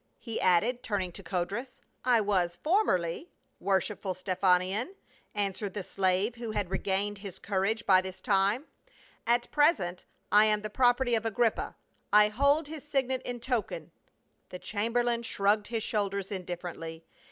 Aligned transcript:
he 0.19 0.41
added, 0.41 0.81
turn 0.81 1.03
ing 1.03 1.11
to 1.11 1.21
Codrus." 1.21 1.79
I 2.17 2.21
was 2.21 2.57
formerly, 2.63 3.29
worshipful 3.59 4.15
Stephanion," 4.15 4.95
answered 5.35 5.75
the 5.75 5.83
slave, 5.83 6.33
who 6.33 6.49
had 6.49 6.71
regained 6.71 7.19
his 7.19 7.37
courage 7.37 7.85
by 7.85 8.01
this 8.01 8.19
time." 8.19 8.65
At 9.37 9.51
present 9.51 10.05
I 10.31 10.45
am 10.45 10.61
the 10.61 10.71
property 10.71 11.13
of 11.13 11.23
Agrippa. 11.23 11.75
I 12.11 12.29
hold 12.29 12.67
his 12.67 12.83
signet 12.83 13.21
in 13.21 13.41
token 13.41 13.91
—"The 14.49 14.57
chamberlain 14.57 15.21
shrugged 15.21 15.67
his 15.67 15.83
shoulders 15.83 16.31
indiffer 16.31 16.73
ently. 16.75 17.03